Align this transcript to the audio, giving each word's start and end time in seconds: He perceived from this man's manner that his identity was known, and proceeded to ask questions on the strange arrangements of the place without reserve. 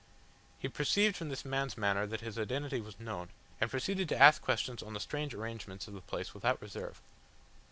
He 0.57 0.67
perceived 0.67 1.15
from 1.15 1.29
this 1.29 1.45
man's 1.45 1.77
manner 1.77 2.07
that 2.07 2.21
his 2.21 2.39
identity 2.39 2.81
was 2.81 2.99
known, 2.99 3.29
and 3.59 3.69
proceeded 3.69 4.09
to 4.09 4.17
ask 4.17 4.41
questions 4.41 4.81
on 4.81 4.93
the 4.93 4.99
strange 4.99 5.35
arrangements 5.35 5.87
of 5.87 5.93
the 5.93 6.01
place 6.01 6.33
without 6.33 6.59
reserve. 6.59 6.99